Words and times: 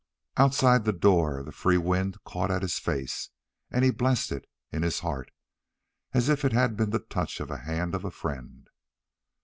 Outside 0.35 0.83
the 0.83 0.93
door 0.93 1.43
the 1.43 1.51
free 1.51 1.77
wind 1.77 2.17
caught 2.23 2.49
at 2.49 2.63
his 2.63 2.79
face, 2.79 3.29
and 3.69 3.85
he 3.85 3.91
blessed 3.91 4.31
it 4.31 4.49
in 4.71 4.81
his 4.81 5.01
heart, 5.01 5.29
as 6.11 6.27
if 6.27 6.43
it 6.43 6.53
had 6.53 6.75
been 6.75 6.89
the 6.89 6.97
touch 7.07 7.39
of 7.39 7.49
the 7.49 7.57
hand 7.59 7.93
of 7.93 8.03
a 8.03 8.09
friend. 8.09 8.67